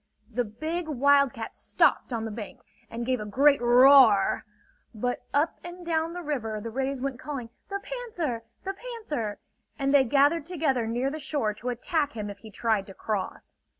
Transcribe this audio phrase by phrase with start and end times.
[0.31, 4.45] The big wildcat stopped on the bank, and gave a great roar;
[4.95, 8.41] but up and down the river the rays went calling; "The Panther!
[8.63, 9.37] The Panther!"
[9.77, 13.59] and they gathered together near the shore to attack him if he tried to cross.